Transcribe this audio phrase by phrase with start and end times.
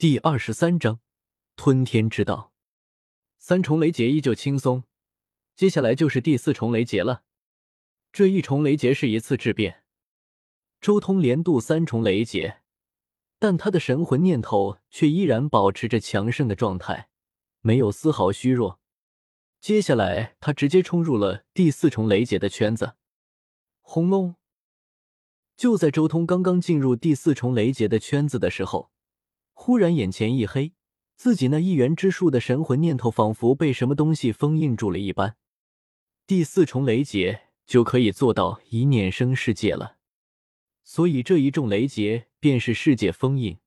[0.00, 1.00] 第二十三章
[1.56, 2.54] 吞天之道。
[3.36, 4.84] 三重雷劫依旧轻松，
[5.54, 7.24] 接下来就是第四重雷劫了。
[8.10, 9.84] 这一重雷劫是一次质变，
[10.80, 12.62] 周通连渡三重雷劫，
[13.38, 17.10] 但他的神魂念头却依然保持着强盛的状态，
[17.60, 18.80] 没有丝毫虚弱。
[19.60, 22.94] 接下来，他直接冲入了第四重雷劫的圈子。
[23.82, 24.36] 轰隆！
[25.58, 28.90] 就在周通刚刚进入第四重雷劫的圈子的时候。
[29.62, 30.72] 忽然眼前一黑，
[31.16, 35.36] 自己那一元之术的神魂念头仿佛被什么东西封印住了一般。
[36.26, 39.98] 第四重雷劫就可以做到一念生世界了，
[40.82, 43.58] 所以这一重雷劫便是世界封印，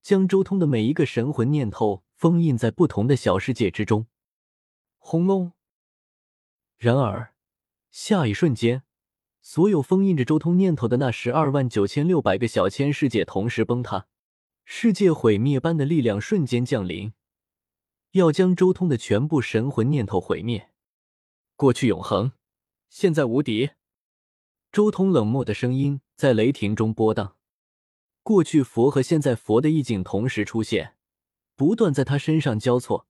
[0.00, 4.06] 将周通的每一个神魂念头封印在不同的小世界之中。
[4.96, 5.52] 轰隆！
[6.78, 7.34] 然而
[7.90, 8.84] 下一瞬间，
[9.42, 14.06] 所有封印着周通念头的那十二万九千六百个小千世界同时崩塌。
[14.64, 17.12] 世界毁灭般的力量瞬间降临，
[18.12, 20.70] 要将周通的全部神魂念头毁灭。
[21.56, 22.32] 过去永恒，
[22.88, 23.70] 现在无敌。
[24.70, 27.36] 周通冷漠的声音在雷霆中波荡。
[28.22, 30.96] 过去佛和现在佛的意境同时出现，
[31.56, 33.06] 不断在他身上交错。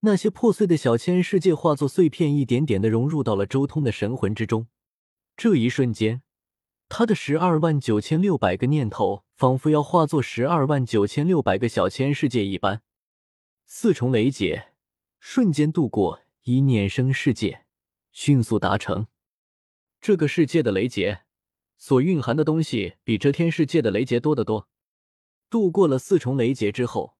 [0.00, 4.66] 那些破碎的小千世界化作碎片，一点点的融入到了周通的神魂之中。
[5.36, 6.22] 这一瞬间。
[6.88, 12.82] 他的十二万九千六百个念头，仿佛要化作十二万九千六百个小千世界一般。
[13.66, 14.72] 四重雷劫
[15.18, 17.64] 瞬间度过，一念生世界
[18.12, 19.08] 迅速达成。
[20.00, 21.22] 这个世界的雷劫
[21.76, 24.68] 所蕴含的东西，比遮天世界的雷劫多得多。
[25.50, 27.16] 度过了四重雷劫之后，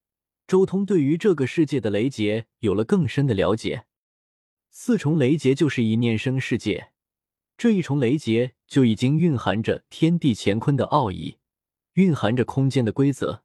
[0.46, 3.86] 周通对于这个世界的雷劫有了更深的了解。
[4.70, 6.92] 四重雷劫就是一念生世界。
[7.56, 11.38] 这一重雷劫就已经蕴含着天地乾坤的奥义，
[11.94, 13.42] 蕴含着空间的规则。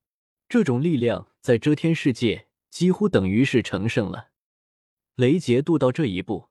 [0.48, 4.30] 这种力量在遮天世界几乎等于是成圣了。
[5.16, 6.50] 雷劫渡到这一步，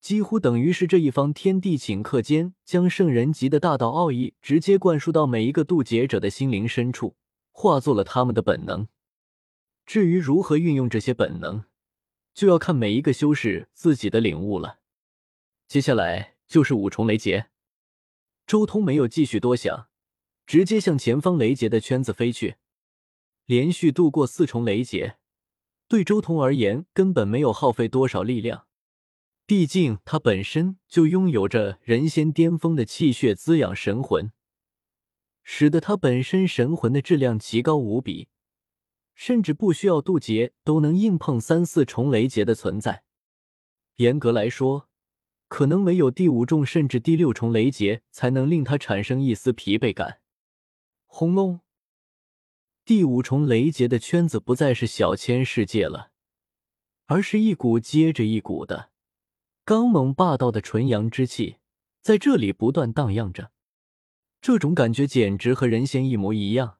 [0.00, 7.16] 几乎等于是这一方天地顷刻间将圣人级的大道奥义直接灌输到每一个渡劫者的心灵深处，
[7.52, 8.88] 化作了他们的本能。
[9.86, 11.64] 至于如何运用这些本能，
[12.34, 14.80] 就要看每一个修士自己的领悟了。
[15.68, 16.36] 接下来。
[16.50, 17.50] 就是五重雷劫，
[18.44, 19.86] 周通没有继续多想，
[20.50, 22.56] 直接向前方雷劫的圈子飞去。
[23.46, 25.16] 连续度过四重雷劫，
[25.86, 28.66] 对周通而言根本没有耗费多少力量，
[29.46, 34.32] 毕竟他本身就拥有着人仙巅峰的气血滋养神魂，
[35.44, 38.26] 使得他本身神魂的质量奇高无比，
[39.14, 43.04] 甚至不需要渡劫都能硬碰三四重雷劫的存在。
[43.98, 44.88] 严格来说。
[45.46, 50.19] 可能唯有第五重甚至第六重雷劫才能令他产生一丝疲惫感。
[51.12, 51.60] 轰隆！
[52.84, 56.12] 第五重雷劫的圈子不再是小千世界了，
[57.06, 58.90] 而是一股接着一股的
[59.64, 61.56] 刚猛霸道的纯阳之气
[62.00, 63.50] 在这里不断荡漾着。
[64.40, 66.78] 这种感觉简直和人仙一模一样。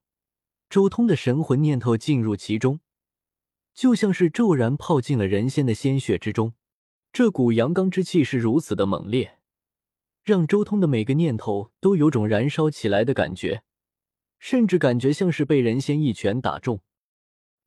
[0.70, 2.78] 周通的神魂念头进入其中，
[3.74, 6.54] 就像是骤然泡进了人仙的鲜血之中。
[7.12, 9.40] 这股阳刚之气是如此的猛烈，
[10.22, 13.64] 让周通的每个念头都有种燃烧起来的感觉，
[14.40, 16.80] 甚至感觉像是被人仙一拳打中。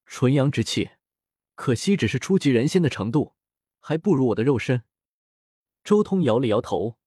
[0.05, 0.89] 纯阳之气，
[1.55, 3.33] 可惜只是初级人仙的程度，
[3.79, 4.83] 还不如我的肉身。
[5.83, 6.97] 周通摇了摇头，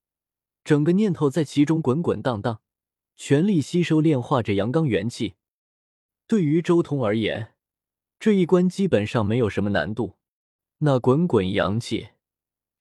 [0.64, 2.62] 整个念头在其中滚滚荡荡，
[3.16, 5.34] 全力吸收炼化着阳刚元气。
[6.26, 7.54] 对于周通而言，
[8.18, 10.16] 这一关基本上没有什么难度。
[10.78, 12.10] 那滚滚阳气。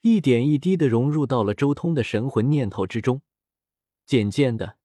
[0.01, 3.23] 一点一滴的融入到了周通的神魂念头之中，
[4.05, 4.77] 渐渐的，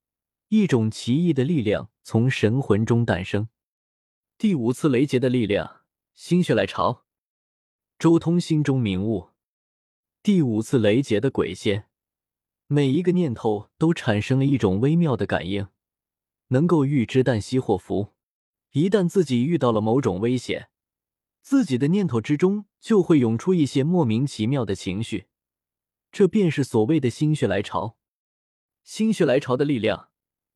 [0.47, 3.49] 一种奇异的力量从神魂中诞生。
[4.37, 5.81] 第五次雷劫的力量，
[6.13, 7.05] 心血来潮。
[7.99, 9.29] 周通心中明悟，
[10.23, 11.87] 第五次雷劫的鬼仙，
[12.67, 15.67] 每一个念头都产生了一种微妙的感应，
[16.47, 18.13] 能够预知旦夕祸福。
[18.71, 20.69] 一旦自己遇到了某种危险。
[21.41, 25.25] 自己的念头之中就会涌出一些莫名其妙的情绪，
[26.11, 27.97] 这便是所谓的心血来潮。
[28.83, 30.10] 心血来潮的力量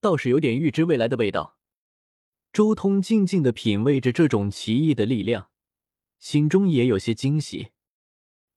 [0.05, 1.57] 倒是有点预知未来的味道。
[2.53, 5.49] 周通静静的品味着这种奇异的力量，
[6.19, 7.69] 心中也有些惊喜。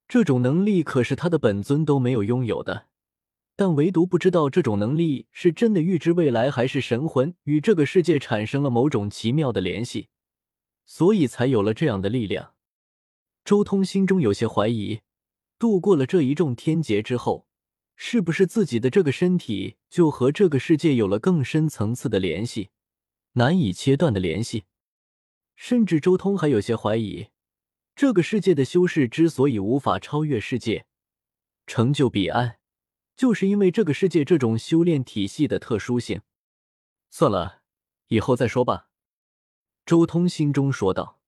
[0.06, 2.88] 这种能力可是他的本尊都没有拥有的，
[3.56, 10.10] 但唯独不知道这种能力是真的预知未来，还是神魂与这个世界产生了某种奇妙的联系。
[10.84, 12.52] 所以才有了这样的力量。
[13.42, 15.00] 周通心中有些怀疑，
[15.58, 17.47] 度过了这一重天劫之后，
[18.00, 22.70] 是不是自己的这个身体就和这个世界有了更深层次的联系，
[23.32, 24.66] 难以切断的联系？
[25.56, 27.26] 甚至周通还有些怀疑，
[27.96, 30.86] 这个世界的修士之所以无法超越世界，
[31.66, 32.60] 成就彼岸，
[33.16, 36.22] 就是因为这个世界这种修炼体系的特殊性。
[37.10, 37.62] 算了，
[38.06, 38.90] 以后再说吧。
[39.84, 41.18] 周通心中说道。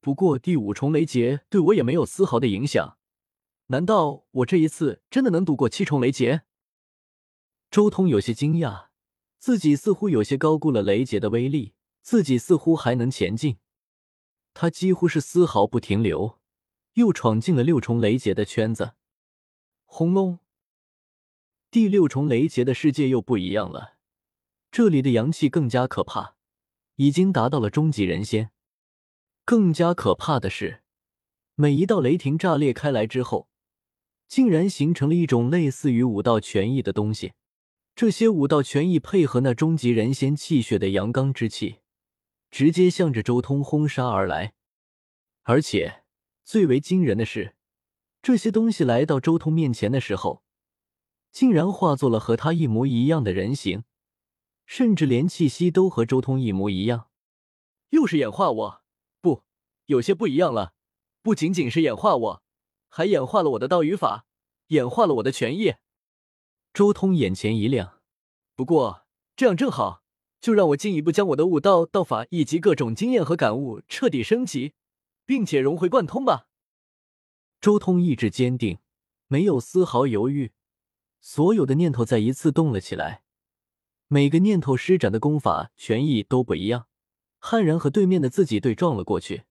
[0.00, 2.96] 不过第五重雷劫对我也没有丝毫的影响，
[3.68, 6.42] 难道我这一次真的能躲过七重雷劫？
[7.70, 8.88] 周通有些惊讶，
[9.38, 13.58] 自己似乎有些高估了雷劫的威力，自己似乎还能前进。
[14.52, 16.38] 他几乎是丝毫不停留，
[16.92, 18.92] 又闯进了六重雷劫的圈子。
[19.86, 20.40] 轰隆！
[21.70, 23.96] 第六重雷劫的世界又不一样了，
[24.70, 26.36] 这里的阳气更加可怕，
[26.96, 28.50] 已经达到了终极人仙。
[29.44, 30.82] 更加可怕的是，
[31.54, 33.48] 每一道雷霆炸裂开来之后，
[34.26, 37.32] 竟然形成了一种类似于武道拳意的东西。
[37.94, 41.76] 这些武道拳意配合那终极人仙气血的阳刚之气，
[42.50, 44.54] 直接向着周通轰杀而来。
[45.42, 46.02] 而且
[46.42, 47.54] 最为惊人的是，
[48.20, 50.42] 这些东西来到周通面前的时候，
[51.30, 53.84] 竟然化作了和他一模一样的人形，
[54.66, 57.08] 甚至连气息都和周通一模一样。
[57.90, 58.82] 又是演化我。
[59.20, 59.44] 不
[59.86, 60.74] 有些不一样了，
[61.22, 62.43] 不仅仅是演化我，
[62.96, 64.24] 还演化了我的道与法，
[64.68, 65.74] 演化了我的权益。
[66.72, 68.00] 周通眼前一亮，
[68.54, 69.04] 不过
[69.34, 70.04] 这样正好，
[70.40, 74.74] 就让我进一步将我的悟道、道法以及各种经验和感悟彻底升级，
[75.26, 76.46] 并且融会贯通吧。
[77.60, 78.78] 周通意志坚定，
[79.26, 80.52] 没有丝毫犹豫，
[81.18, 83.24] 所有的念头再一次动了起来，
[84.06, 86.86] 每个念头施展的功法、权益都不一样。
[87.40, 89.46] 悍然和对面的自己对撞了过去。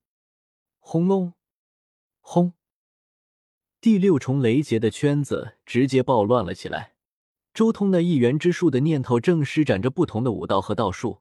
[0.79, 1.33] 轰隆，
[2.21, 2.53] 轰！
[3.83, 6.93] 第六重雷劫的圈子直接暴乱了起来。
[7.53, 11.19] 周通那一元之术的念头正施展着不同的武道和道术，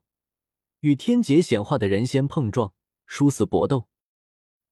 [0.79, 2.73] 与天劫显化的人仙碰撞，
[3.05, 3.89] 殊死搏斗。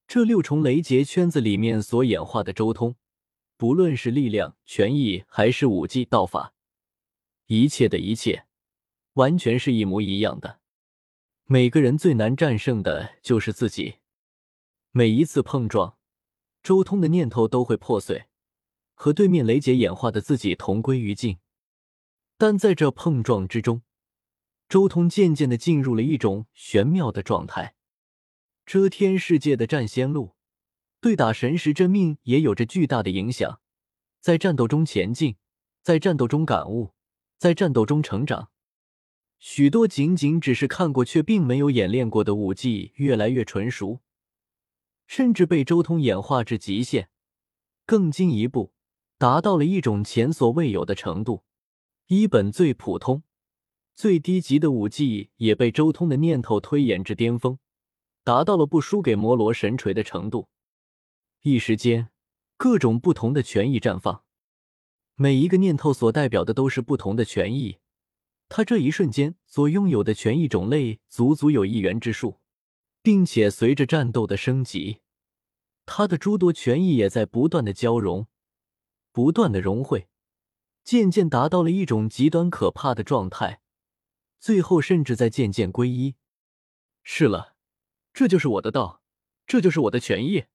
[0.07, 2.95] 这六重雷劫圈子里面所演化的周通，
[3.57, 6.53] 不论是力量、权益还是武技、道法，
[7.47, 8.45] 一切的一切，
[9.15, 10.61] 完全是一模一样的。
[11.43, 13.95] 每个人最难战胜的就是自己。
[14.91, 15.97] 每一次碰撞，
[16.63, 18.25] 周通的念头都会破碎，
[18.93, 21.39] 和对面雷劫演化的自己同归于尽。
[22.37, 23.81] 但在这碰撞之中，
[24.69, 27.75] 周通渐渐的进入了一种玄妙的状态。
[28.65, 30.35] 遮天世界的战仙路，
[31.01, 33.59] 对打神石真命也有着巨大的影响。
[34.19, 35.37] 在战斗中前进，
[35.81, 36.93] 在战斗中感悟，
[37.37, 38.49] 在战斗中成长。
[39.39, 43.99] 许多仅仅只是看过却并没有演练过的武技，越来越纯熟。
[45.11, 47.09] 甚至被周通演化至极限，
[47.85, 48.71] 更进一步
[49.17, 51.43] 达到了一种前所未有的程度。
[52.07, 53.21] 一本最普通、
[53.93, 57.59] 最低级的武技也被周通的念头推演至巅峰，
[58.23, 60.47] 达到了不输给摩罗神锤的程度。
[61.41, 62.07] 一时间，
[62.55, 64.23] 各种不同的权益绽放，
[65.15, 67.79] 每一个念头所代表的都是不同的权益。
[68.47, 72.40] 他这一瞬间所拥有的权益种类，足足有一元之数。
[73.01, 75.01] 并且随着战斗的升级，
[75.85, 78.27] 他的诸多权益也在不断的交融，
[79.11, 80.07] 不断的融汇，
[80.83, 83.61] 渐渐达到了一种极端可怕的状态，
[84.39, 86.15] 最后甚至在渐渐归一。
[87.03, 87.55] 是了，
[88.13, 89.01] 这就是我的道，
[89.47, 90.45] 这就是我的权益。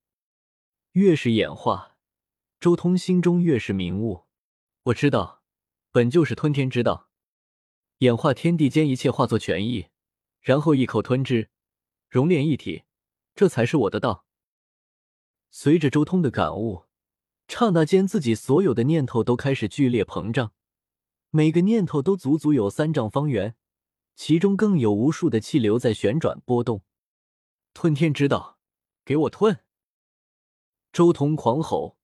[0.93, 1.97] 越是演化，
[2.61, 4.27] 周通心中越是明悟。
[4.85, 5.43] 我知道，
[5.91, 7.11] 本就是吞天之道，
[7.99, 9.89] 演化天地间一切化作权益，
[10.41, 11.51] 然后一口吞之。
[12.17, 12.85] 熔炼一体，
[13.35, 14.25] 这才是我的道。
[15.51, 16.85] 随着周通的感悟，
[17.47, 20.55] 刹那间自己所有的念头都开始剧烈膨胀，
[21.29, 23.55] 每个念头都足足有三丈方圆，
[24.15, 26.81] 其中更有无数的气流在旋转波动。
[27.75, 28.59] 吞天之道，
[29.05, 29.59] 给我吞！
[30.95, 31.99] 周通狂吼，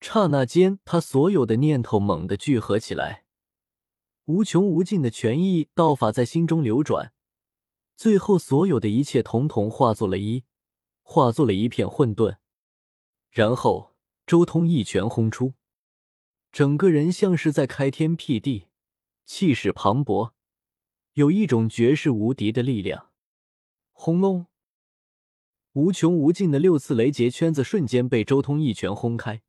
[0.00, 3.24] 刹那间他所有的念头猛地聚合起来，
[4.26, 7.12] 无穷无尽的权益道法在心中流转。
[7.96, 10.44] 最后，所有的一切统统化作了一，
[11.02, 12.36] 化作了一片混沌。
[13.30, 15.54] 然后，周通一拳轰出，
[16.52, 18.68] 整个人像是在开天辟地，
[19.24, 20.32] 气势磅礴，
[21.14, 23.12] 有一种绝世无敌的力量。
[23.92, 24.46] 轰隆！
[25.72, 29.42] 无穷无尽的六次雷劫圈子瞬间被周通一拳轰开，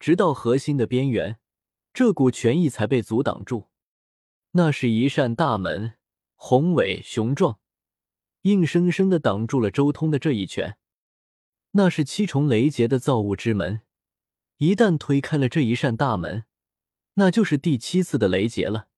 [0.00, 1.38] 直到核心的边缘，
[1.92, 3.68] 这股权意才被阻挡住。
[4.52, 5.99] 那是一扇大门。
[6.42, 7.60] 宏伟雄壮，
[8.42, 10.78] 硬生生的挡住了周通的这一拳。
[11.72, 13.82] 那是七重雷劫的造物之门，
[14.56, 16.44] 一旦推开了这一扇大门，
[17.14, 18.88] 那就是第七次的雷劫了。